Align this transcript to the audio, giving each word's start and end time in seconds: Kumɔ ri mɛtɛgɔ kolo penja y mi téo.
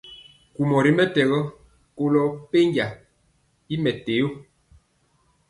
Kumɔ 0.53 0.77
ri 0.85 0.91
mɛtɛgɔ 0.97 1.39
kolo 1.97 2.23
penja 2.51 2.87
y 3.73 3.75
mi 3.83 3.91
téo. 4.05 4.27